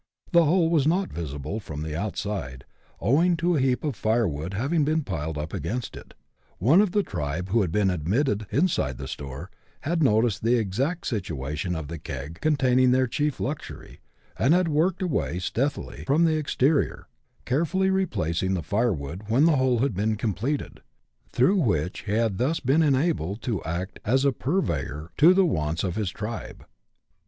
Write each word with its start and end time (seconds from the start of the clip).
The 0.31 0.45
hole 0.45 0.71
was 0.71 0.87
not 0.87 1.13
visible 1.13 1.59
from 1.59 1.83
the 1.83 1.95
outside, 1.95 2.65
owing 2.99 3.37
to 3.37 3.55
a 3.55 3.59
heap 3.59 3.83
of 3.83 3.95
firewood 3.95 4.55
having 4.55 4.83
been 4.83 5.03
piled 5.03 5.37
up 5.37 5.53
against 5.53 5.95
it. 5.95 6.15
One 6.57 6.81
of 6.81 6.89
the 6.91 7.03
tribe, 7.03 7.49
who 7.49 7.61
had 7.61 7.71
been 7.71 7.91
admitted 7.91 8.47
inside 8.49 8.97
the 8.97 9.07
store, 9.07 9.51
had 9.81 10.01
noticed 10.01 10.41
the 10.43 10.55
exact 10.57 11.05
situation 11.05 11.75
of 11.75 11.87
the 11.87 11.99
keg 11.99 12.39
containing 12.41 12.89
their 12.89 13.05
chief 13.05 13.39
luxury, 13.39 13.99
and 14.39 14.55
had 14.55 14.69
worked 14.69 15.03
away 15.03 15.37
stealthily 15.37 16.03
from 16.07 16.25
the 16.25 16.35
exterior, 16.35 17.05
carefully 17.45 17.91
replacing 17.91 18.55
the 18.55 18.63
firewood 18.63 19.25
when 19.27 19.45
the 19.45 19.57
hole 19.57 19.77
had 19.81 19.93
been 19.93 20.15
completed, 20.15 20.81
through 21.29 21.57
Avhich 21.57 22.05
he 22.05 22.13
had 22.13 22.39
thus 22.39 22.59
been 22.59 22.81
enabled 22.81 23.43
to 23.43 23.63
act 23.65 23.99
as 24.03 24.25
a 24.25 24.31
purveyor 24.31 25.11
to 25.17 25.35
the 25.35 25.45
wants 25.45 25.83
of 25.83 25.95
his 25.95 26.09
tribe. 26.09 26.65